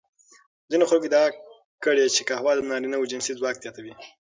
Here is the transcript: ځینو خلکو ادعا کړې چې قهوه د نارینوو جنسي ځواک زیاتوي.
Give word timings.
ځینو 0.71 0.85
خلکو 0.89 1.05
ادعا 1.07 1.25
کړې 1.83 2.05
چې 2.15 2.21
قهوه 2.29 2.51
د 2.55 2.59
نارینوو 2.71 3.09
جنسي 3.11 3.33
ځواک 3.39 3.55
زیاتوي. 3.63 3.93